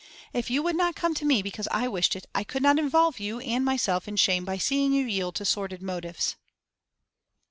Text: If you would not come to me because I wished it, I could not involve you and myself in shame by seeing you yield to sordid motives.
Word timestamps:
If 0.33 0.49
you 0.49 0.63
would 0.63 0.75
not 0.75 0.95
come 0.95 1.13
to 1.13 1.25
me 1.25 1.43
because 1.43 1.67
I 1.69 1.87
wished 1.87 2.15
it, 2.15 2.25
I 2.33 2.43
could 2.43 2.63
not 2.63 2.79
involve 2.79 3.19
you 3.19 3.39
and 3.41 3.63
myself 3.63 4.07
in 4.07 4.15
shame 4.15 4.43
by 4.43 4.57
seeing 4.57 4.93
you 4.93 5.05
yield 5.05 5.35
to 5.35 5.45
sordid 5.45 5.83
motives. 5.83 6.37